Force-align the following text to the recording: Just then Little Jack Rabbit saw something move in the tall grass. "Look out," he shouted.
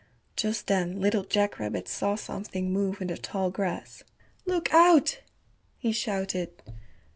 Just 0.35 0.65
then 0.65 0.99
Little 0.99 1.23
Jack 1.23 1.59
Rabbit 1.59 1.87
saw 1.87 2.15
something 2.15 2.73
move 2.73 3.01
in 3.03 3.09
the 3.09 3.17
tall 3.17 3.51
grass. 3.51 4.01
"Look 4.47 4.73
out," 4.73 5.21
he 5.77 5.91
shouted. 5.91 6.49